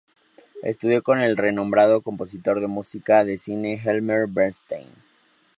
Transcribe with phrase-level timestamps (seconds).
[0.63, 4.87] Estudió con el renombrado compositor de música de cine Elmer Bernstein.